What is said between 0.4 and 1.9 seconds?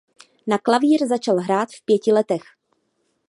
Na klavír začal hrát v